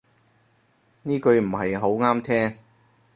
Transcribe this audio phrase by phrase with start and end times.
[1.03, 2.57] 呢句唔係好啱聽